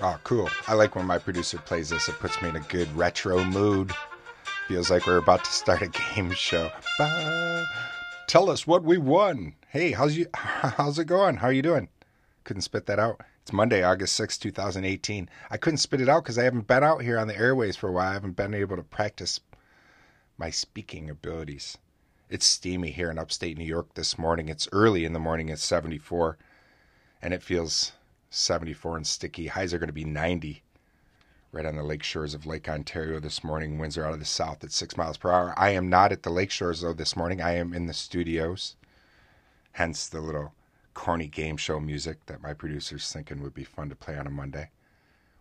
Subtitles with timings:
[0.00, 0.48] Oh, cool.
[0.68, 2.08] I like when my producer plays this.
[2.08, 3.92] It puts me in a good retro mood.
[4.68, 6.70] Feels like we're about to start a game show.
[6.98, 7.64] Bah.
[8.28, 9.54] Tell us what we won.
[9.68, 11.38] Hey, how's you how's it going?
[11.38, 11.88] How are you doing?
[12.44, 13.22] Couldn't spit that out.
[13.42, 15.28] It's Monday, August 6, 2018.
[15.50, 17.88] I couldn't spit it out because I haven't been out here on the airways for
[17.88, 18.10] a while.
[18.10, 19.40] I haven't been able to practice
[20.36, 21.76] my speaking abilities.
[22.30, 24.48] It's steamy here in upstate New York this morning.
[24.48, 25.48] It's early in the morning.
[25.48, 26.38] It's 74,
[27.20, 27.92] and it feels
[28.30, 29.46] 74 and sticky.
[29.46, 30.62] Highs are going to be 90
[31.50, 33.78] right on the lake shores of Lake Ontario this morning.
[33.78, 35.54] Winds are out of the south at 6 miles per hour.
[35.56, 37.40] I am not at the lake shores, though, this morning.
[37.40, 38.76] I am in the studios,
[39.72, 40.52] hence the little
[40.92, 44.30] corny game show music that my producer's thinking would be fun to play on a
[44.30, 44.70] Monday.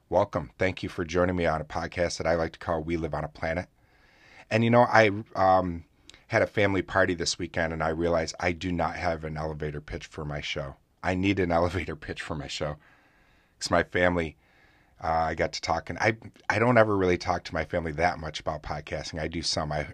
[0.09, 0.51] Welcome.
[0.57, 3.13] Thank you for joining me on a podcast that I like to call We Live
[3.13, 3.67] on a Planet.
[4.49, 5.83] And you know, I um,
[6.27, 9.81] had a family party this weekend and I realized I do not have an elevator
[9.81, 10.75] pitch for my show.
[11.03, 12.77] I need an elevator pitch for my show
[13.57, 14.37] because my family.
[15.03, 15.95] Uh, I got to talking.
[15.99, 16.17] I
[16.49, 19.19] I don't ever really talk to my family that much about podcasting.
[19.21, 19.71] I do some.
[19.71, 19.87] I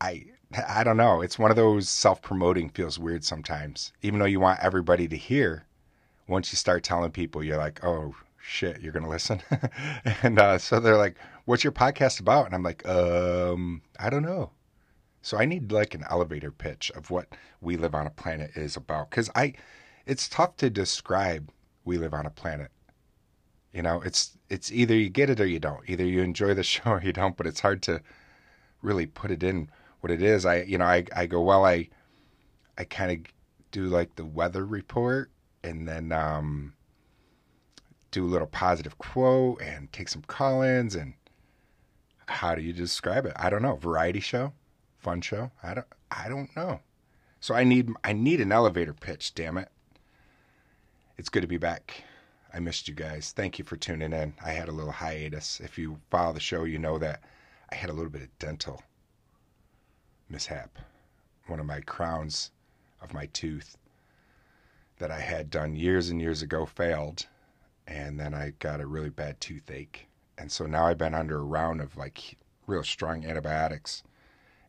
[0.00, 0.24] I
[0.68, 1.22] I don't know.
[1.22, 3.92] It's one of those self promoting feels weird sometimes.
[4.02, 5.64] Even though you want everybody to hear,
[6.26, 9.40] once you start telling people, you're like, oh shit, you're gonna listen.
[10.22, 12.46] and uh, so they're like, what's your podcast about?
[12.46, 14.50] And I'm like, um, I don't know.
[15.22, 17.28] So I need like an elevator pitch of what
[17.60, 19.54] We Live on a Planet is about cuz I
[20.04, 21.50] it's tough to describe
[21.84, 22.72] We Live on a Planet.
[23.72, 25.88] You know, it's it's either you get it or you don't.
[25.88, 28.02] Either you enjoy the show or you don't, but it's hard to
[28.82, 29.70] really put it in
[30.00, 30.44] what it is.
[30.44, 31.88] I you know, I I go well I
[32.76, 33.32] I kind of
[33.70, 35.30] do like the weather report
[35.62, 36.74] and then um
[38.10, 41.14] do a little positive quote and take some call-ins and
[42.26, 43.32] how do you describe it?
[43.36, 43.76] I don't know.
[43.76, 44.52] Variety show?
[45.02, 45.50] Fun show.
[45.62, 46.80] I don't I don't know.
[47.40, 49.68] So I need I need an elevator pitch, damn it.
[51.18, 52.04] It's good to be back.
[52.54, 53.32] I missed you guys.
[53.34, 54.34] Thank you for tuning in.
[54.44, 55.60] I had a little hiatus.
[55.60, 57.22] If you follow the show, you know that
[57.70, 58.82] I had a little bit of dental
[60.28, 60.78] mishap.
[61.46, 62.52] One of my crowns
[63.00, 63.76] of my tooth
[64.98, 67.26] that I had done years and years ago failed,
[67.88, 70.06] and then I got a really bad toothache.
[70.38, 72.36] And so now I've been under a round of like
[72.66, 74.04] real strong antibiotics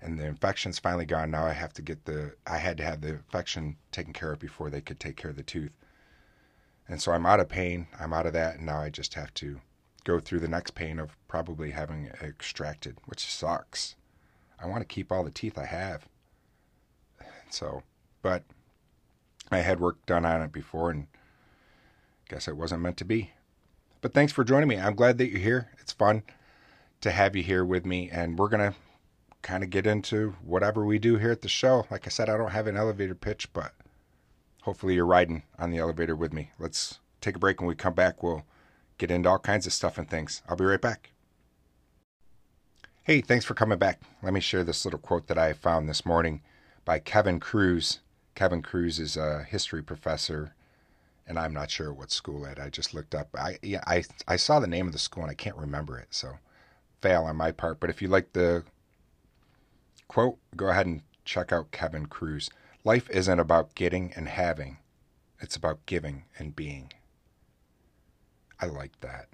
[0.03, 1.31] and the infection's finally gone.
[1.31, 4.39] Now I have to get the I had to have the infection taken care of
[4.39, 5.71] before they could take care of the tooth.
[6.87, 7.87] And so I'm out of pain.
[7.99, 9.61] I'm out of that, and now I just have to
[10.03, 13.95] go through the next pain of probably having it extracted, which sucks.
[14.61, 16.07] I want to keep all the teeth I have.
[17.49, 17.83] So,
[18.21, 18.43] but
[19.51, 21.07] I had work done on it before, and
[22.27, 23.31] guess it wasn't meant to be.
[24.01, 24.77] But thanks for joining me.
[24.77, 25.69] I'm glad that you're here.
[25.79, 26.23] It's fun
[26.99, 28.73] to have you here with me, and we're gonna
[29.43, 31.85] kind of get into whatever we do here at the show.
[31.91, 33.73] Like I said, I don't have an elevator pitch, but
[34.63, 36.51] hopefully you're riding on the elevator with me.
[36.57, 37.59] Let's take a break.
[37.59, 38.45] When we come back, we'll
[38.97, 40.41] get into all kinds of stuff and things.
[40.47, 41.11] I'll be right back.
[43.03, 44.01] Hey, thanks for coming back.
[44.23, 46.41] Let me share this little quote that I found this morning
[46.85, 47.99] by Kevin Kruse.
[48.35, 50.55] Kevin Kruse is a history professor,
[51.27, 52.59] and I'm not sure what school at.
[52.59, 53.27] I just looked up.
[53.37, 56.07] I yeah, I I saw the name of the school and I can't remember it,
[56.11, 56.37] so
[57.01, 57.81] fail on my part.
[57.81, 58.63] But if you like the
[60.13, 62.51] Quote, go ahead and check out Kevin Kruse.
[62.83, 64.77] Life isn't about getting and having,
[65.39, 66.93] it's about giving and being.
[68.59, 69.29] I like that.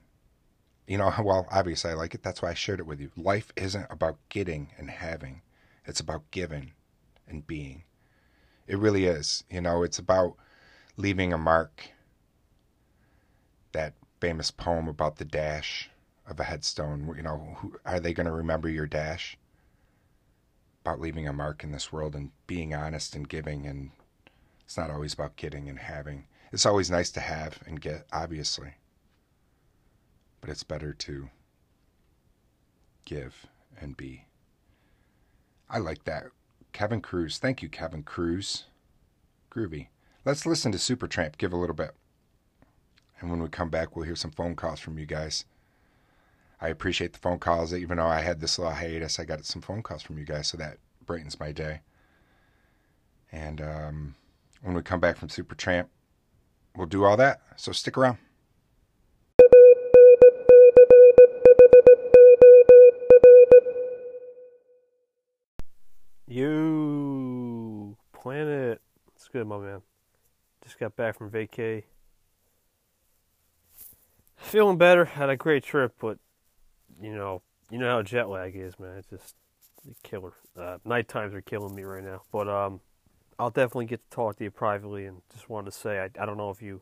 [0.88, 2.24] You know, well, obviously I like it.
[2.24, 3.12] That's why I shared it with you.
[3.18, 5.42] Life isn't about getting and having,
[5.86, 6.72] it's about giving
[7.28, 7.84] and being.
[8.66, 9.44] It really is.
[9.50, 10.38] You know, it's about
[10.96, 11.90] leaving a mark.
[13.74, 15.90] That famous poem about the dash
[16.26, 17.14] of a headstone.
[17.18, 19.38] You know, who, are they going to remember your dash?
[20.82, 23.92] About leaving a mark in this world and being honest and giving and
[24.70, 26.26] it's not always about getting and having.
[26.52, 28.76] It's always nice to have and get, obviously.
[30.42, 31.30] But it's better to
[33.04, 33.48] give
[33.82, 34.26] and be.
[35.68, 36.26] I like that.
[36.72, 37.40] Kevin Kruse.
[37.40, 38.66] Thank you, Kevin Kruse.
[39.52, 39.88] Groovy.
[40.24, 41.96] Let's listen to Supertramp, give a little bit.
[43.20, 45.46] And when we come back, we'll hear some phone calls from you guys.
[46.62, 47.74] I appreciate the phone calls.
[47.74, 50.48] Even though I had this little hiatus, I got some phone calls from you guys,
[50.48, 51.82] so that brightens my day.
[53.32, 54.16] And um,
[54.62, 55.88] when we come back from Supertramp,
[56.76, 57.42] we'll do all that.
[57.56, 58.18] So stick around.
[66.28, 68.82] You planet.
[69.16, 69.82] It's good, my man.
[70.64, 71.84] Just got back from vacay.
[74.38, 75.06] Feeling better.
[75.06, 76.20] Had a great trip, but
[77.01, 78.98] you know, you know how jet lag is, man.
[78.98, 79.36] It's just
[79.90, 80.34] a killer.
[80.57, 82.24] Uh, night times are killing me right now.
[82.31, 82.81] But um,
[83.38, 86.25] I'll definitely get to talk to you privately, and just wanted to say I, I
[86.25, 86.81] don't know if you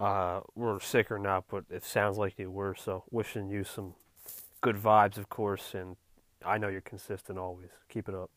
[0.00, 2.74] uh, were sick or not, but it sounds like you were.
[2.74, 3.94] So wishing you some
[4.60, 5.96] good vibes, of course, and
[6.44, 7.70] I know you're consistent always.
[7.88, 8.30] Keep it up.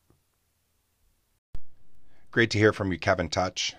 [2.32, 3.76] Great to hear from you, Kevin Touch.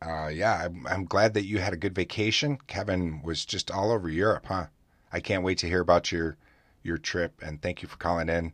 [0.00, 2.58] Uh, yeah, I'm, I'm glad that you had a good vacation.
[2.66, 4.66] Kevin was just all over Europe, huh?
[5.14, 6.36] I can't wait to hear about your
[6.82, 8.52] your trip, and thank you for calling in.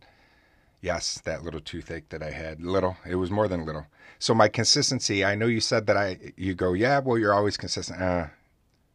[0.82, 2.98] Yes, that little toothache that I had, little.
[3.08, 3.86] It was more than little.
[4.18, 5.24] So my consistency.
[5.24, 6.18] I know you said that I.
[6.36, 6.98] You go, yeah.
[6.98, 8.02] Well, you're always consistent.
[8.02, 8.26] Uh,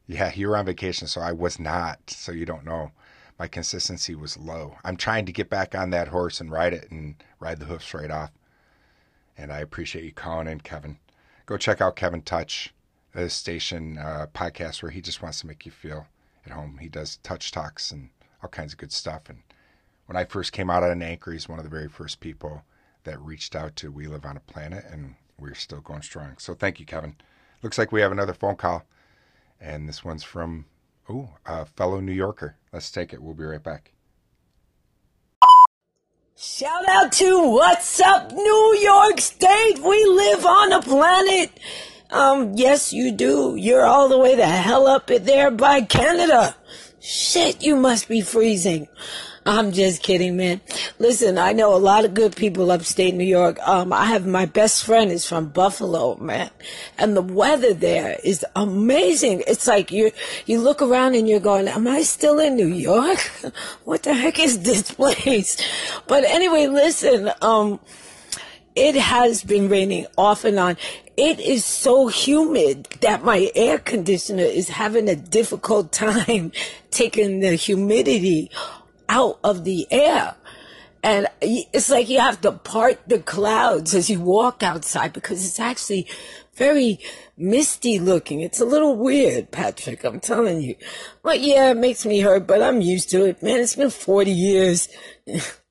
[0.05, 2.11] yeah, you were on vacation, so I was not.
[2.11, 2.91] So you don't know.
[3.39, 4.77] My consistency was low.
[4.83, 7.95] I'm trying to get back on that horse and ride it and ride the hoofs
[7.95, 8.31] right off.
[9.35, 10.99] And I appreciate you calling in, Kevin.
[11.47, 12.75] Go check out Kevin Touch,
[13.13, 16.05] the station uh, podcast where he just wants to make you feel
[16.45, 16.77] at home.
[16.79, 18.09] He does touch talks and
[18.41, 19.29] all kinds of good stuff.
[19.29, 19.39] And
[20.05, 22.63] when I first came out on Anchor, he's one of the very first people
[23.03, 26.37] that reached out to We Live on a Planet, and we're still going strong.
[26.37, 27.15] So thank you, Kevin.
[27.61, 28.85] Looks like we have another phone call,
[29.59, 30.65] and this one's from
[31.09, 32.57] oh a fellow New Yorker.
[32.71, 33.21] Let's take it.
[33.21, 33.91] We'll be right back.
[36.37, 39.79] Shout out to What's Up New York State.
[39.79, 41.59] We live on a planet.
[42.11, 43.55] Um, yes, you do.
[43.55, 46.55] You're all the way the hell up there by Canada.
[46.99, 48.87] Shit, you must be freezing.
[49.47, 50.59] I'm just kidding, man.
[50.97, 53.59] Listen, I know a lot of good people upstate New York.
[53.67, 56.49] Um, I have my best friend is from Buffalo, man.
[56.97, 59.43] And the weather there is amazing.
[59.45, 60.11] It's like you,
[60.47, 63.19] you look around and you're going, am I still in New York?
[63.83, 65.57] what the heck is this place?
[66.07, 67.79] But anyway, listen, um,
[68.75, 70.77] it has been raining off and on.
[71.17, 76.51] It is so humid that my air conditioner is having a difficult time
[76.91, 78.51] taking the humidity
[79.07, 80.35] out of the air.
[81.01, 85.59] And it's like you have to part the clouds as you walk outside because it's
[85.59, 86.07] actually
[86.55, 86.99] very
[87.37, 88.41] misty looking.
[88.41, 90.75] It's a little weird, Patrick, I'm telling you.
[91.21, 93.43] But yeah, it makes me hurt, but I'm used to it.
[93.43, 94.89] Man, it's been 40 years.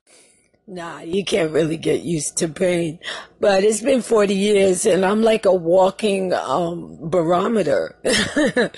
[0.67, 2.97] Nah, you can't really get used to pain.
[3.39, 7.95] But it's been 40 years and I'm like a walking um, barometer.
[8.01, 8.73] but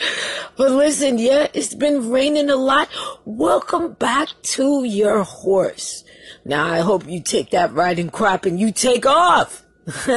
[0.58, 2.90] listen, yeah, it's been raining a lot.
[3.24, 6.04] Welcome back to your horse.
[6.44, 9.64] Now, I hope you take that riding crop and you take off.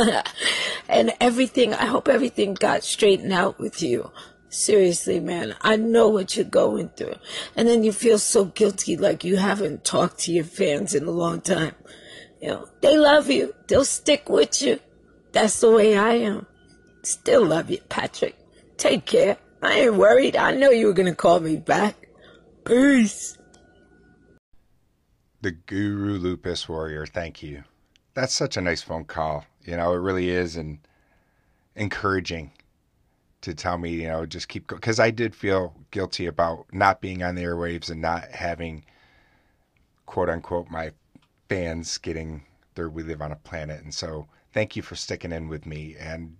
[0.88, 4.10] and everything, I hope everything got straightened out with you.
[4.50, 7.14] Seriously, man, I know what you're going through.
[7.56, 11.12] And then you feel so guilty like you haven't talked to your fans in a
[11.12, 11.76] long time.
[12.42, 13.54] You know, they love you.
[13.68, 14.80] They'll stick with you.
[15.30, 16.46] That's the way I am.
[17.02, 18.36] Still love you, Patrick.
[18.76, 19.36] Take care.
[19.62, 20.34] I ain't worried.
[20.34, 22.08] I know you were going to call me back.
[22.64, 23.38] Peace.
[25.42, 27.62] The Guru Lupus Warrior, thank you.
[28.14, 29.46] That's such a nice phone call.
[29.64, 30.78] You know, it really is and
[31.76, 32.50] encouraging
[33.42, 34.80] to tell me, you know, just keep going.
[34.80, 38.84] Because I did feel guilty about not being on the airwaves and not having,
[40.06, 40.92] quote unquote, my
[41.48, 42.42] fans getting
[42.74, 43.82] their We Live on a Planet.
[43.82, 45.96] And so thank you for sticking in with me.
[45.98, 46.36] And,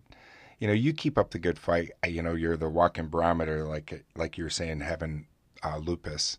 [0.58, 1.93] you know, you keep up the good fight.
[2.06, 5.26] You know, you're the walking barometer, like, like you were saying, having
[5.64, 6.38] uh, lupus.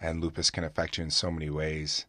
[0.00, 2.06] And lupus can affect you in so many ways.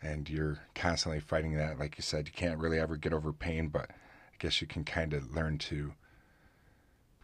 [0.00, 1.78] And you're constantly fighting that.
[1.78, 4.84] Like you said, you can't really ever get over pain, but I guess you can
[4.84, 5.92] kind of learn to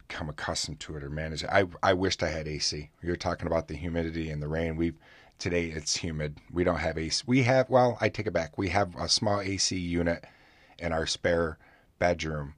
[0.09, 1.49] become accustomed to it or manage it.
[1.49, 2.89] I I wished I had AC.
[3.01, 4.75] You're talking about the humidity and the rain.
[4.75, 4.93] We
[5.37, 6.37] today it's humid.
[6.51, 7.23] We don't have AC.
[7.27, 8.57] We have well, I take it back.
[8.57, 10.25] We have a small AC unit
[10.79, 11.57] in our spare
[11.99, 12.55] bedroom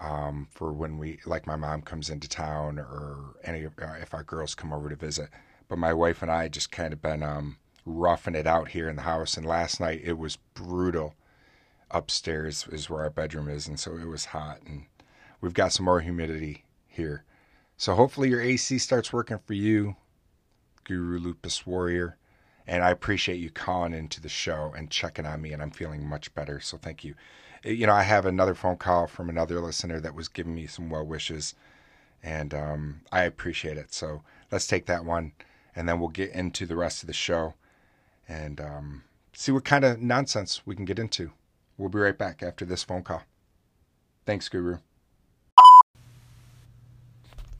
[0.00, 4.22] um, for when we like my mom comes into town or any uh, if our
[4.22, 5.28] girls come over to visit.
[5.68, 8.94] But my wife and I just kind of been um, roughing it out here in
[8.96, 9.36] the house.
[9.36, 11.14] And last night it was brutal.
[11.90, 14.86] Upstairs is where our bedroom is, and so it was hot and
[15.40, 16.64] we've got some more humidity
[16.96, 17.24] here.
[17.76, 19.96] So hopefully your AC starts working for you,
[20.84, 22.16] Guru Lupus Warrior.
[22.66, 26.06] And I appreciate you calling into the show and checking on me, and I'm feeling
[26.06, 26.58] much better.
[26.58, 27.14] So thank you.
[27.64, 30.66] Uh, you know, I have another phone call from another listener that was giving me
[30.66, 31.54] some well wishes,
[32.22, 33.94] and um, I appreciate it.
[33.94, 35.32] So let's take that one,
[35.76, 37.54] and then we'll get into the rest of the show
[38.28, 41.30] and um, see what kind of nonsense we can get into.
[41.78, 43.22] We'll be right back after this phone call.
[44.24, 44.78] Thanks, Guru.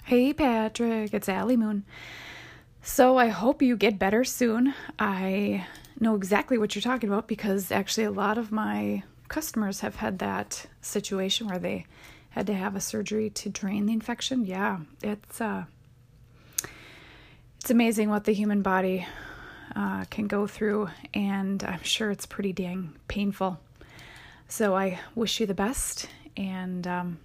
[0.07, 1.85] Hey, Patrick, it's Allie Moon.
[2.81, 4.73] So I hope you get better soon.
[5.01, 5.67] I
[5.99, 10.21] know exactly what you're talking about because actually, a lot of my customers have had
[10.21, 11.87] that situation where they
[12.31, 14.45] had to have a surgery to drain the infection.
[14.45, 15.65] Yeah, it's uh,
[17.61, 19.09] it's amazing what the human body
[19.75, 23.59] uh, can go through, and I'm sure it's pretty dang painful.
[24.47, 27.19] So I wish you the best, and um,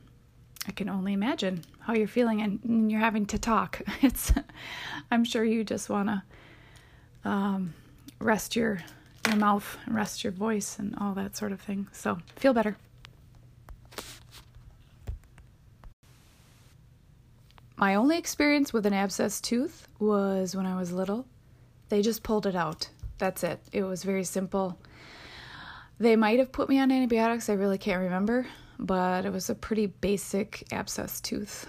[0.68, 3.82] I can only imagine how you're feeling and you're having to talk.
[4.02, 4.32] It's
[5.10, 7.74] I'm sure you just want to um,
[8.20, 8.80] rest your
[9.28, 11.88] your mouth, rest your voice and all that sort of thing.
[11.92, 12.76] So, feel better.
[17.78, 21.26] My only experience with an abscess tooth was when I was little.
[21.90, 22.90] They just pulled it out.
[23.18, 23.60] That's it.
[23.72, 24.78] It was very simple.
[26.00, 28.48] They might have put me on antibiotics, I really can't remember,
[28.82, 31.68] but it was a pretty basic abscess tooth.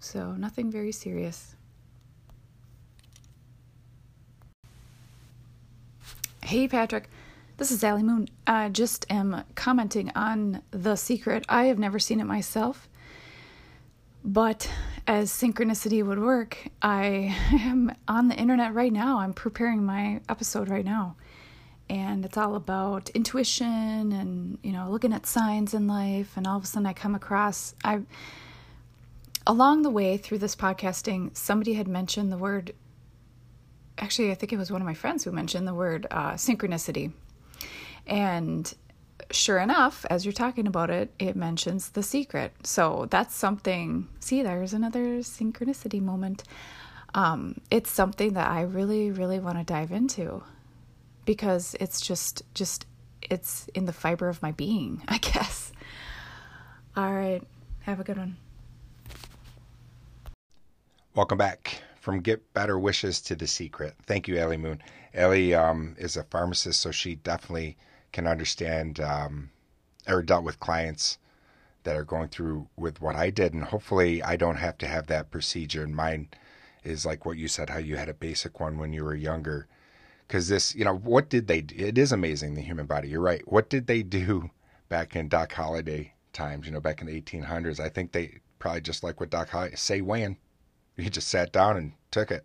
[0.00, 1.54] So, nothing very serious.
[6.42, 7.08] Hey, Patrick.
[7.56, 8.28] This is Allie Moon.
[8.46, 11.44] I just am commenting on The Secret.
[11.48, 12.88] I have never seen it myself,
[14.24, 14.68] but
[15.06, 19.20] as synchronicity would work, I am on the internet right now.
[19.20, 21.16] I'm preparing my episode right now.
[21.90, 26.36] And it's all about intuition and, you know, looking at signs in life.
[26.36, 28.00] And all of a sudden I come across, I,
[29.46, 32.74] along the way through this podcasting, somebody had mentioned the word,
[33.98, 37.12] actually, I think it was one of my friends who mentioned the word uh, synchronicity.
[38.06, 38.72] And
[39.30, 42.52] sure enough, as you're talking about it, it mentions the secret.
[42.66, 44.08] So that's something.
[44.20, 46.44] See, there's another synchronicity moment.
[47.14, 50.42] Um, it's something that I really, really want to dive into
[51.24, 52.86] because it's just, just,
[53.22, 55.72] it's in the fiber of my being, I guess.
[56.96, 57.42] All right.
[57.80, 58.36] Have a good one.
[61.14, 63.94] Welcome back from Get Better Wishes to The Secret.
[64.06, 64.82] Thank you, Ellie Moon.
[65.14, 67.76] Ellie um, is a pharmacist, so she definitely
[68.12, 69.50] can understand um,
[70.08, 71.18] or dealt with clients
[71.84, 75.06] that are going through with what I did, and hopefully I don't have to have
[75.06, 75.82] that procedure.
[75.84, 76.28] And mine
[76.82, 79.66] is like what you said, how you had a basic one when you were younger.
[80.26, 81.60] Because this, you know, what did they?
[81.60, 81.74] Do?
[81.76, 83.08] It is amazing the human body.
[83.08, 83.46] You're right.
[83.46, 84.50] What did they do
[84.88, 86.66] back in Doc Holliday times?
[86.66, 87.78] You know, back in the 1800s.
[87.78, 90.36] I think they probably just like what Doc Holliday say when
[90.96, 92.44] you just sat down and took it.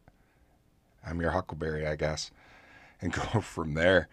[1.05, 2.31] I'm your Huckleberry, I guess,
[3.01, 4.09] and go from there.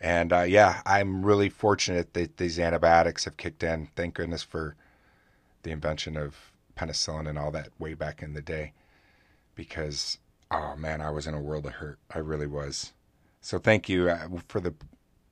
[0.00, 3.88] And uh, yeah, I'm really fortunate that these antibiotics have kicked in.
[3.96, 4.76] Thank goodness for
[5.62, 8.72] the invention of penicillin and all that way back in the day.
[9.54, 10.18] Because,
[10.50, 11.98] oh man, I was in a world of hurt.
[12.10, 12.92] I really was.
[13.46, 14.74] So thank you uh, for the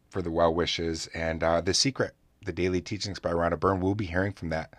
[0.09, 3.81] for the well wishes and uh, the secret, the daily teachings by Rhonda Byrne.
[3.81, 4.75] We'll be hearing from that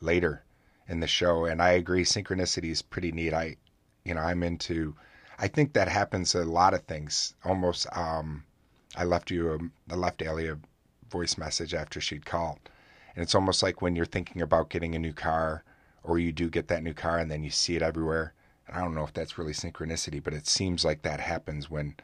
[0.00, 0.42] later
[0.88, 1.44] in the show.
[1.44, 3.32] And I agree, synchronicity is pretty neat.
[3.32, 3.58] I,
[4.02, 4.96] you know, I'm into.
[5.38, 7.34] I think that happens a lot of things.
[7.44, 7.86] Almost.
[7.96, 8.42] Um,
[8.96, 10.58] I left you a, I left Ellie a
[11.08, 12.58] voice message after she'd called.
[13.14, 15.62] And it's almost like when you're thinking about getting a new car
[16.02, 18.34] or you do get that new car and then you see it everywhere.
[18.66, 21.94] And I don't know if that's really synchronicity, but it seems like that happens when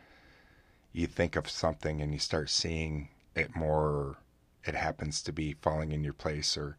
[0.97, 4.17] you think of something and you start seeing it more
[4.65, 6.77] it happens to be falling in your place or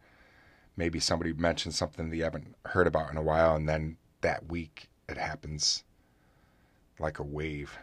[0.75, 4.49] maybe somebody mentioned something that you haven't heard about in a while and then that
[4.49, 5.83] week it happens
[6.99, 7.77] like a wave.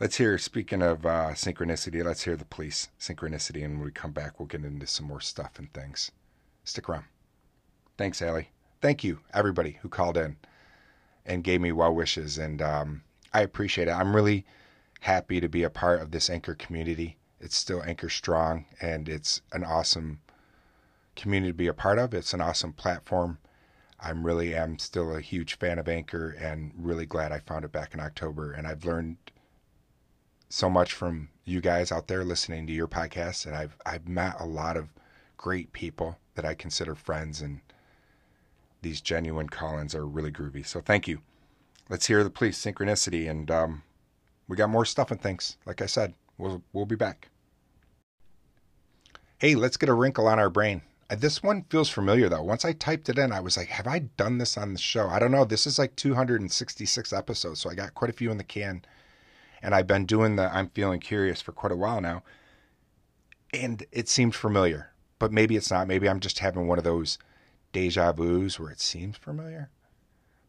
[0.00, 3.64] Let's hear, speaking of uh, synchronicity, let's hear the police synchronicity.
[3.64, 6.10] And when we come back, we'll get into some more stuff and things.
[6.64, 7.04] Stick around.
[7.96, 8.50] Thanks, Allie.
[8.80, 10.36] Thank you, everybody who called in
[11.24, 12.38] and gave me well wishes.
[12.38, 13.02] And um,
[13.32, 13.92] I appreciate it.
[13.92, 14.44] I'm really
[15.04, 17.18] happy to be a part of this Anchor community.
[17.38, 20.20] It's still Anchor Strong, and it's an awesome
[21.14, 22.14] community to be a part of.
[22.14, 23.36] It's an awesome platform.
[24.00, 27.72] I'm really am still a huge fan of Anchor and really glad I found it
[27.72, 28.52] back in October.
[28.52, 29.18] And I've learned
[30.48, 34.36] so much from you guys out there listening to your podcast, and I've I've met
[34.40, 34.88] a lot of
[35.36, 37.60] great people that I consider friends, and
[38.80, 40.64] these genuine call-ins are really groovy.
[40.64, 41.20] So thank you.
[41.90, 43.82] Let's hear the police synchronicity, and um,
[44.48, 45.56] we got more stuff and things.
[45.66, 47.28] Like I said, we'll we'll be back.
[49.38, 50.82] Hey, let's get a wrinkle on our brain.
[51.10, 52.42] Uh, this one feels familiar though.
[52.42, 55.08] Once I typed it in, I was like, have I done this on the show?
[55.08, 55.44] I don't know.
[55.44, 58.84] This is like 266 episodes, so I got quite a few in the can
[59.64, 62.22] and I've been doing the I'm feeling curious for quite a while now.
[63.52, 65.88] And it seemed familiar, but maybe it's not.
[65.88, 67.18] Maybe I'm just having one of those
[67.72, 69.70] deja vu's where it seems familiar.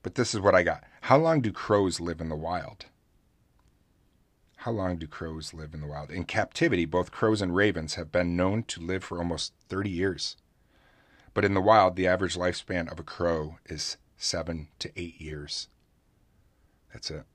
[0.04, 0.84] But this is what I got.
[1.02, 2.88] How long do crows live in the wild?
[4.66, 6.12] How long do crows live in the wild?
[6.12, 10.38] In captivity, both crows and ravens have been known to live for almost 30 years.
[11.34, 15.70] But in the wild, the average lifespan of a crow is seven to eight years.
[16.92, 17.26] That's it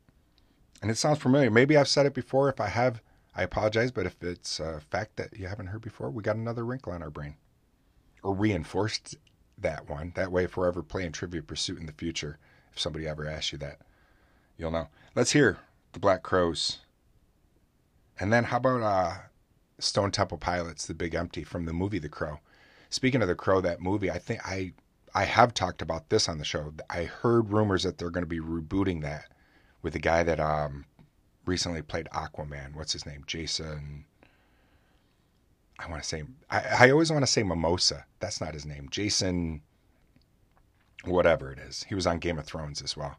[0.82, 1.50] and it sounds familiar.
[1.50, 2.49] Maybe I've said it before.
[2.49, 3.02] If I have,
[3.34, 3.90] I apologize.
[3.90, 7.02] But if it's a fact that you haven't heard before, we got another wrinkle on
[7.02, 7.37] our brain,
[8.22, 9.16] or reinforced
[9.58, 10.12] that one.
[10.14, 12.38] That way, if we're ever playing Trivia Pursuit in the future,
[12.72, 13.80] if somebody ever asks you that,
[14.56, 14.88] you'll know.
[15.14, 15.58] Let's hear
[15.92, 16.78] the Black Crowes,
[18.20, 19.14] and then how about uh,
[19.78, 22.38] Stone Temple Pilots, The Big Empty from the movie The Crow.
[22.90, 24.72] Speaking of The Crow, that movie, I think I
[25.12, 26.72] I have talked about this on the show.
[26.88, 29.32] I heard rumors that they're going to be rebooting that
[29.82, 30.84] with the guy that um
[31.46, 32.74] recently played Aquaman.
[32.74, 33.24] What's his name?
[33.26, 34.04] Jason.
[35.78, 38.04] I want to say I, I always want to say Mimosa.
[38.20, 38.88] That's not his name.
[38.90, 39.62] Jason.
[41.04, 43.16] Whatever it is, he was on Game of Thrones as well.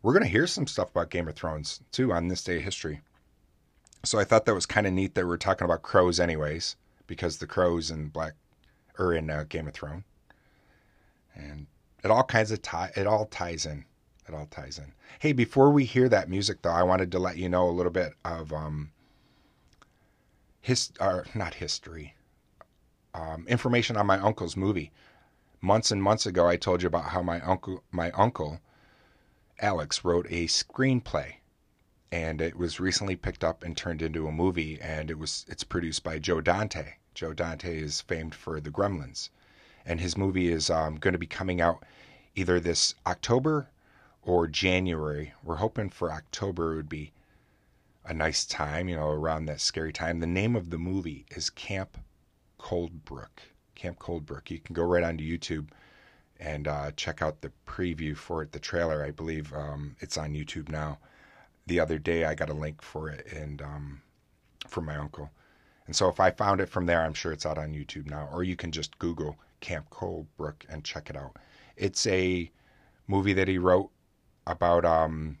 [0.00, 2.62] We're going to hear some stuff about Game of Thrones too on this day of
[2.62, 3.02] history.
[4.04, 6.76] So I thought that was kind of neat that we're talking about crows, anyways,
[7.06, 8.34] because the crows in Black
[8.98, 10.04] or in uh, Game of Thrones,
[11.34, 11.66] and
[12.04, 12.90] it all kinds of tie.
[12.96, 13.84] It all ties in.
[14.28, 14.92] It all ties in.
[15.20, 17.92] Hey, before we hear that music, though, I wanted to let you know a little
[17.92, 18.90] bit of um,
[20.60, 22.14] his, or not history,
[23.14, 24.92] um, information on my uncle's movie.
[25.60, 28.60] Months and months ago, I told you about how my uncle, my uncle,
[29.60, 31.34] Alex, wrote a screenplay,
[32.10, 34.80] and it was recently picked up and turned into a movie.
[34.80, 36.94] And it was it's produced by Joe Dante.
[37.14, 39.30] Joe Dante is famed for The Gremlins,
[39.84, 41.84] and his movie is um, going to be coming out
[42.34, 43.68] either this October
[44.22, 45.32] or January.
[45.42, 47.12] We're hoping for October would be
[48.04, 50.20] a nice time, you know, around that scary time.
[50.20, 51.98] The name of the movie is Camp
[52.58, 53.40] Coldbrook.
[53.74, 54.50] Camp Coldbrook.
[54.50, 55.68] You can go right onto YouTube
[56.40, 59.04] and uh, check out the preview for it, the trailer.
[59.04, 60.98] I believe um, it's on YouTube now.
[61.68, 64.02] The other day, I got a link for it and um,
[64.66, 65.30] from my uncle.
[65.86, 68.28] And so if I found it from there, I'm sure it's out on YouTube now.
[68.32, 71.36] Or you can just Google Camp Coldbrook and check it out.
[71.76, 72.50] It's a
[73.06, 73.90] movie that he wrote
[74.46, 75.38] about um,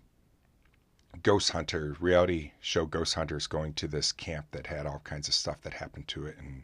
[1.22, 5.34] ghost hunter reality show ghost hunters going to this camp that had all kinds of
[5.34, 6.62] stuff that happened to it and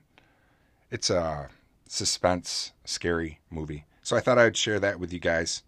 [0.91, 1.49] it's a
[1.89, 5.63] suspense scary movie so i thought i'd share that with you guys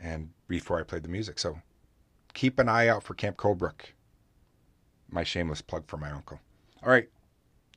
[0.00, 1.60] and before i played the music so
[2.34, 3.92] keep an eye out for camp coldbrook
[5.10, 6.40] my shameless plug for my uncle.
[6.82, 7.08] All right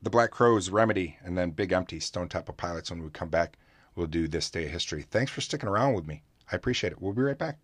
[0.03, 2.89] the black Crowes remedy and then big empty stone temple pilots.
[2.89, 3.58] When we come back
[3.96, 5.03] we'll do this day of history.
[5.03, 6.24] Thanks for sticking around with me.
[6.51, 7.01] I appreciate it.
[7.01, 7.58] We'll be right back.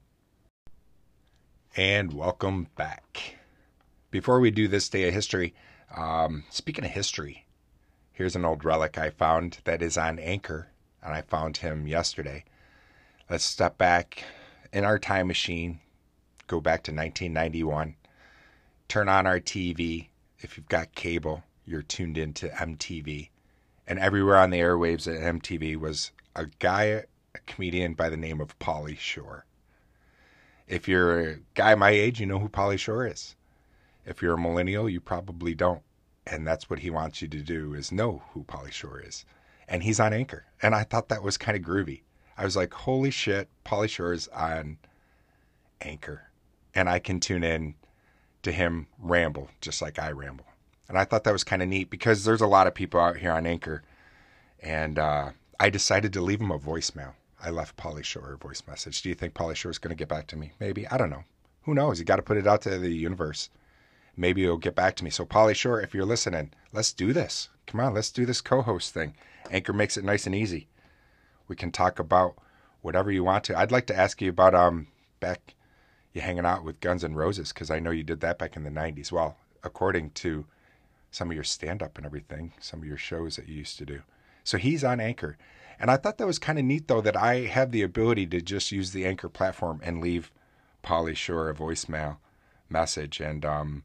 [1.76, 3.36] And welcome back.
[4.10, 5.54] Before we do this day of history,
[5.96, 7.46] um, speaking of history,
[8.12, 10.70] here's an old relic I found that is on Anchor,
[11.04, 12.46] and I found him yesterday.
[13.30, 14.24] Let's step back
[14.74, 15.80] in our time machine,
[16.48, 17.96] go back to 1991,
[18.88, 20.08] turn on our TV.
[20.40, 23.30] If you've got cable, you're tuned into MTV.
[23.86, 27.06] And everywhere on the airwaves at MTV was a guy, a
[27.46, 29.46] comedian by the name of Pauly Shore.
[30.68, 33.36] If you're a guy my age, you know who Pauly Shore is.
[34.06, 35.82] If you're a millennial, you probably don't.
[36.26, 39.26] And that's what he wants you to do is know who Pauly Shore is.
[39.68, 40.46] And he's on Anchor.
[40.62, 42.02] And I thought that was kind of groovy.
[42.38, 43.50] I was like, holy shit,
[43.88, 44.78] Shore is on
[45.82, 46.27] Anchor.
[46.78, 47.74] And I can tune in
[48.44, 50.46] to him ramble just like I ramble.
[50.88, 53.18] And I thought that was kind of neat because there's a lot of people out
[53.18, 53.82] here on Anchor.
[54.62, 57.14] And uh, I decided to leave him a voicemail.
[57.44, 59.02] I left Pauly Shore a voice message.
[59.02, 60.52] Do you think Pauly Shore is going to get back to me?
[60.60, 60.88] Maybe.
[60.88, 61.24] I don't know.
[61.64, 61.98] Who knows?
[61.98, 63.50] You got to put it out to the universe.
[64.16, 65.10] Maybe he'll get back to me.
[65.10, 67.50] So, Pauly Shore, if you're listening, let's do this.
[67.66, 69.16] Come on, let's do this co host thing.
[69.50, 70.68] Anchor makes it nice and easy.
[71.48, 72.36] We can talk about
[72.82, 73.58] whatever you want to.
[73.58, 74.88] I'd like to ask you about um
[75.20, 75.56] back
[76.18, 78.64] you hanging out with Guns N' Roses because I know you did that back in
[78.64, 79.12] the 90s.
[79.12, 80.46] Well, according to
[81.12, 83.86] some of your stand up and everything, some of your shows that you used to
[83.86, 84.02] do.
[84.44, 85.38] So he's on Anchor.
[85.80, 88.42] And I thought that was kind of neat, though, that I have the ability to
[88.42, 90.32] just use the Anchor platform and leave
[90.84, 92.18] Pauly Shore a voicemail
[92.70, 93.20] message.
[93.20, 93.84] And um,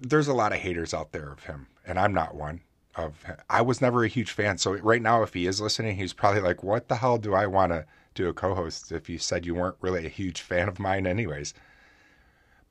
[0.00, 2.62] there's a lot of haters out there of him, and I'm not one.
[2.94, 4.58] Of I was never a huge fan.
[4.58, 7.46] So right now, if he is listening, he's probably like, "What the hell do I
[7.46, 7.84] want to
[8.22, 11.54] do a co-host if you said you weren't really a huge fan of mine, anyways?"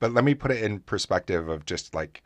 [0.00, 2.22] But let me put it in perspective of just like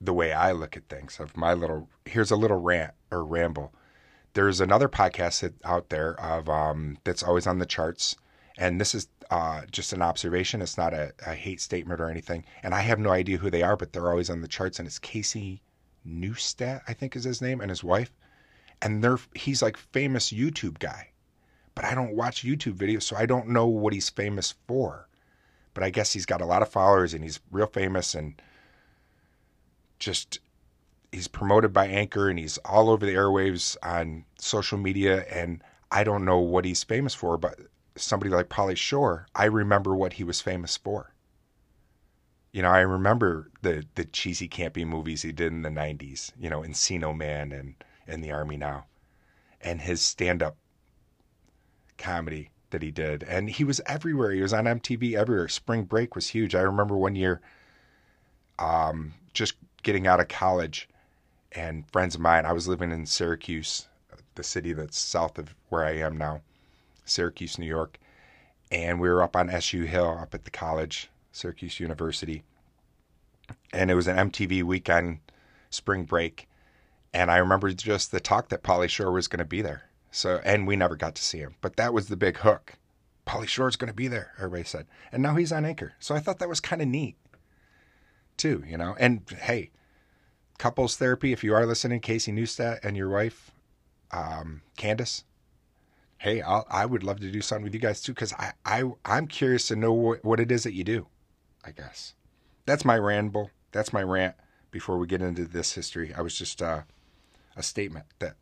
[0.00, 1.20] the way I look at things.
[1.20, 3.72] Of my little here's a little rant or ramble
[4.34, 8.14] there's another podcast out there of um, that's always on the charts,
[8.56, 10.62] and this is uh, just an observation.
[10.62, 12.44] It's not a, a, hate statement or anything.
[12.62, 14.78] And I have no idea who they are, but they're always on the charts.
[14.78, 15.60] And it's Casey
[16.06, 18.12] Neistat, I think is his name, and his wife.
[18.80, 21.10] And they're he's like famous YouTube guy,
[21.78, 25.06] but I don't watch YouTube videos, so I don't know what he's famous for.
[25.74, 28.42] But I guess he's got a lot of followers and he's real famous and
[30.00, 30.40] just
[31.12, 35.24] he's promoted by Anchor and he's all over the airwaves on social media.
[35.30, 35.62] And
[35.92, 37.60] I don't know what he's famous for, but
[37.94, 41.14] somebody like Pauly Shore, I remember what he was famous for.
[42.50, 46.32] You know, I remember the the cheesy campy movies he did in the '90s.
[46.40, 47.76] You know, Encino Man and
[48.08, 48.86] in the Army Now,
[49.60, 50.56] and his stand up
[51.98, 53.22] comedy that he did.
[53.24, 54.32] And he was everywhere.
[54.32, 55.48] He was on MTV everywhere.
[55.48, 56.54] Spring Break was huge.
[56.54, 57.40] I remember one year,
[58.58, 60.88] um, just getting out of college
[61.52, 62.46] and friends of mine.
[62.46, 63.88] I was living in Syracuse,
[64.34, 66.42] the city that's south of where I am now,
[67.04, 67.98] Syracuse, New York.
[68.70, 72.42] And we were up on SU Hill up at the college, Syracuse University.
[73.72, 75.20] And it was an MTV weekend
[75.70, 76.48] spring break.
[77.14, 79.87] And I remember just the talk that Pauly Shore was going to be there.
[80.10, 82.74] So, and we never got to see him, but that was the big hook.
[83.26, 84.86] Pauly Shore's going to be there, everybody said.
[85.12, 85.92] And now he's on anchor.
[86.00, 87.16] So I thought that was kind of neat
[88.38, 88.96] too, you know.
[88.98, 89.70] And hey,
[90.56, 93.50] couples therapy, if you are listening, Casey Neistat and your wife,
[94.10, 95.24] um, Candace,
[96.18, 98.84] hey, I'll, I would love to do something with you guys too, because I, I,
[99.04, 101.06] I'm curious to know what, what it is that you do,
[101.64, 102.14] I guess.
[102.64, 103.50] That's my ramble.
[103.72, 104.36] That's my rant
[104.70, 106.14] before we get into this history.
[106.14, 106.82] I was just uh,
[107.56, 108.36] a statement that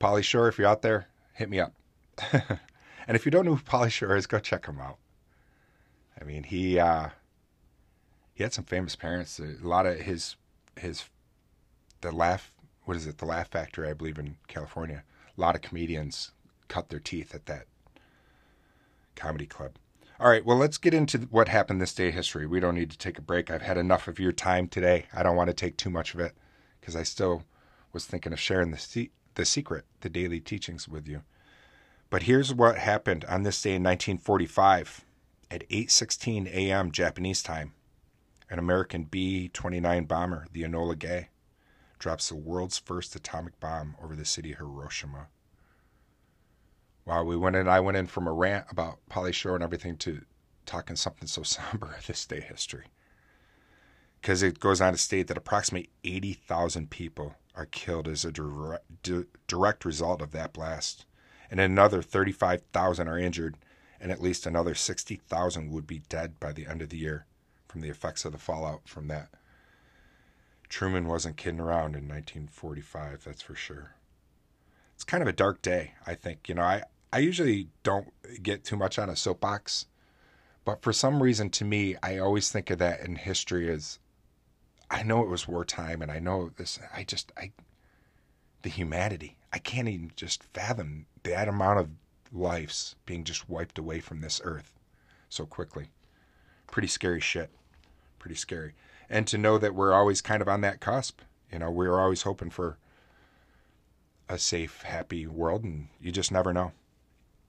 [0.00, 1.74] Pauly Shore, if you're out there, hit me up.
[2.32, 4.98] and if you don't know who Pauly Shore is, go check him out.
[6.20, 7.10] I mean, he uh,
[8.32, 9.38] he had some famous parents.
[9.38, 10.36] A lot of his
[10.76, 11.04] his
[12.00, 12.52] the laugh
[12.84, 15.04] what is it the Laugh Factory I believe in California.
[15.36, 16.32] A lot of comedians
[16.66, 17.66] cut their teeth at that
[19.14, 19.76] comedy club.
[20.18, 22.46] All right, well, let's get into what happened this day in history.
[22.46, 23.50] We don't need to take a break.
[23.50, 25.06] I've had enough of your time today.
[25.14, 26.32] I don't want to take too much of it
[26.80, 27.44] because I still
[27.92, 31.22] was thinking of sharing the se- the secret, the daily teachings with you.
[32.10, 35.04] But here's what happened on this day in 1945
[35.50, 36.90] at 8:16 a.m.
[36.90, 37.74] Japanese time.
[38.48, 41.28] An American B-29 bomber, the Enola Gay,
[42.00, 45.28] drops the world's first atomic bomb over the city of Hiroshima.
[47.04, 47.68] Wow, we went in.
[47.68, 50.22] I went in from a rant about Pauly Shore and everything to
[50.66, 52.86] talking something so somber this day history.
[54.20, 59.84] Because it goes on to state that approximately 80,000 people are killed as a direct,
[59.84, 61.04] result of that blast,
[61.50, 63.56] and another 35,000 are injured,
[64.00, 67.26] and at least another 60,000 would be dead by the end of the year
[67.68, 69.28] from the effects of the fallout from that.
[70.68, 73.96] Truman wasn't kidding around in 1945, that's for sure.
[74.94, 76.48] It's kind of a dark day, I think.
[76.48, 76.82] You know, I,
[77.12, 78.08] I usually don't
[78.42, 79.86] get too much on a soapbox,
[80.64, 83.98] but for some reason to me, I always think of that in history as
[84.90, 87.52] I know it was wartime and I know this, I just, I,
[88.62, 91.90] the humanity, I can't even just fathom that amount of
[92.32, 94.74] lives being just wiped away from this earth
[95.28, 95.90] so quickly.
[96.70, 97.50] Pretty scary shit.
[98.18, 98.74] Pretty scary.
[99.08, 101.20] And to know that we're always kind of on that cusp.
[101.50, 102.78] You know, we're always hoping for
[104.28, 106.72] a safe, happy world, and you just never know.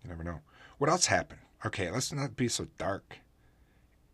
[0.03, 0.39] You never know.
[0.79, 1.41] What else happened?
[1.63, 3.19] Okay, let's not be so dark.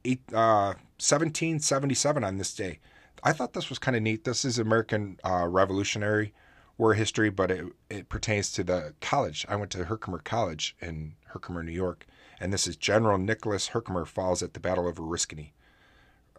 [0.04, 2.80] Eight, uh, 1777 on this day.
[3.24, 4.24] I thought this was kind of neat.
[4.24, 6.34] This is American uh, Revolutionary
[6.78, 9.46] War history, but it, it pertains to the college.
[9.50, 12.06] I went to Herkimer College in Herkimer, New York,
[12.40, 15.52] and this is General Nicholas Herkimer falls at the Battle of Oriskany.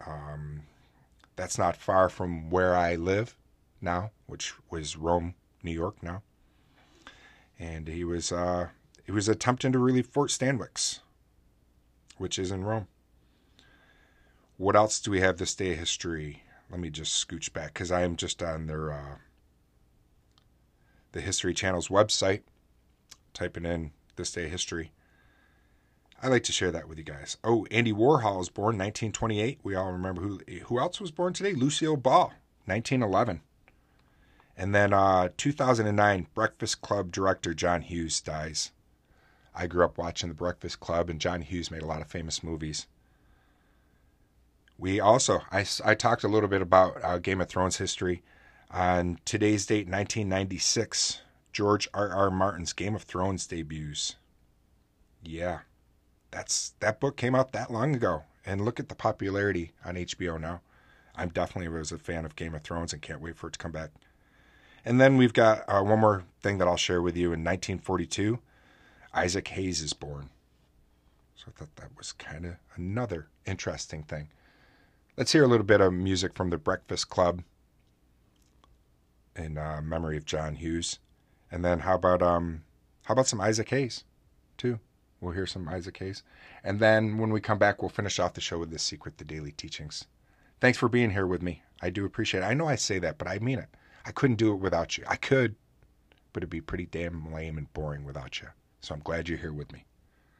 [0.05, 0.61] Um,
[1.35, 3.35] that's not far from where I live
[3.81, 6.23] now, which was Rome, New York now.
[7.57, 8.69] And he was uh,
[9.05, 10.99] he was attempting to relieve Fort Stanwix,
[12.17, 12.87] which is in Rome.
[14.55, 16.43] What else do we have this day of history?
[16.69, 19.15] Let me just scooch back because I am just on their uh,
[21.11, 22.41] the History Channel's website,
[23.33, 24.91] typing in this day history.
[26.21, 27.37] I like to share that with you guys.
[27.43, 29.59] Oh, Andy Warhol was born 1928.
[29.63, 31.53] We all remember who who else was born today?
[31.53, 32.33] Lucille Ball,
[32.65, 33.41] 1911.
[34.57, 38.71] And then uh, 2009, Breakfast Club director John Hughes dies.
[39.55, 42.43] I grew up watching The Breakfast Club, and John Hughes made a lot of famous
[42.43, 42.85] movies.
[44.79, 48.23] We also, I, I talked a little bit about uh, Game of Thrones history.
[48.71, 52.09] On today's date, 1996, George R.
[52.09, 52.31] R.
[52.31, 54.15] Martin's Game of Thrones debuts.
[55.21, 55.59] Yeah,
[56.31, 60.39] that's that book came out that long ago, and look at the popularity on HBO
[60.39, 60.61] now.
[61.13, 63.59] I'm definitely was a fan of Game of Thrones and can't wait for it to
[63.59, 63.89] come back.
[64.85, 67.25] And then we've got uh, one more thing that I'll share with you.
[67.25, 68.39] In 1942,
[69.13, 70.29] Isaac Hayes is born.
[71.35, 74.29] So I thought that was kind of another interesting thing.
[75.19, 77.43] Let's hear a little bit of music from the Breakfast Club
[79.35, 80.99] in uh, memory of John Hughes.
[81.51, 82.63] And then how about um
[83.03, 84.05] how about some Isaac Hayes
[84.57, 84.79] too?
[85.19, 86.23] We'll hear some Isaac Hayes.
[86.63, 89.25] And then when we come back, we'll finish off the show with the secret, the
[89.25, 90.05] daily teachings.
[90.61, 91.63] Thanks for being here with me.
[91.81, 92.45] I do appreciate it.
[92.45, 93.75] I know I say that, but I mean it.
[94.05, 95.03] I couldn't do it without you.
[95.05, 95.57] I could,
[96.31, 98.47] but it'd be pretty damn lame and boring without you.
[98.79, 99.83] So I'm glad you're here with me.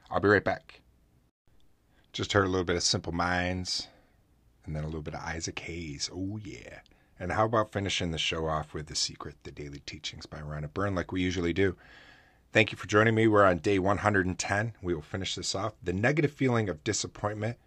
[0.10, 0.80] I'll be right back.
[2.14, 3.90] Just heard a little bit of Simple Minds
[4.70, 6.12] and then a little bit of Isaac Hayes.
[6.14, 6.82] Oh, yeah.
[7.20, 10.72] And how about finishing the show off with The Secret, The Daily Teachings by Rhonda
[10.72, 11.76] Byrne, like we usually do?
[12.54, 13.26] Thank you for joining me.
[13.26, 14.74] We're on day 110.
[14.84, 15.74] We will finish this off.
[15.82, 17.58] The negative feeling of disappointment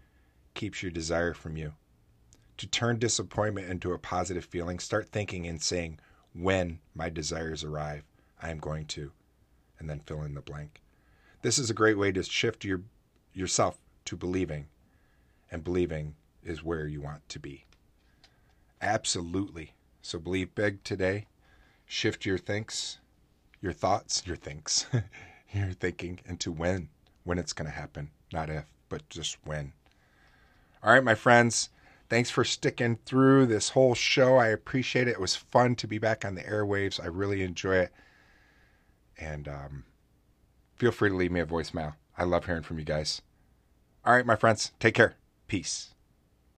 [0.53, 1.73] keeps your desire from you.
[2.55, 5.99] To turn disappointment into a positive feeling, start thinking and saying,
[6.33, 8.05] When my desires arrive,
[8.41, 9.11] I am going to,
[9.77, 10.81] and then fill in the blank.
[11.41, 12.79] This is a great way to shift your
[13.33, 14.67] yourself to believing,
[15.51, 17.65] and believing is where you want to be.
[18.81, 19.73] Absolutely.
[20.01, 21.27] So believe big today.
[21.85, 22.99] Shift your thinks,
[23.61, 24.85] your thoughts, your thinks,
[25.53, 26.89] your thinking into when,
[27.23, 28.11] when it's going to happen.
[28.31, 29.73] Not if, but just when.
[30.83, 31.69] All right, my friends.
[32.09, 34.37] Thanks for sticking through this whole show.
[34.37, 35.11] I appreciate it.
[35.13, 37.01] It was fun to be back on the airwaves.
[37.01, 37.91] I really enjoy it.
[39.17, 39.83] And um,
[40.75, 41.95] feel free to leave me a voicemail.
[42.17, 43.21] I love hearing from you guys.
[44.05, 44.73] All right, my friends.
[44.79, 45.15] Take care.
[45.47, 45.92] Peace.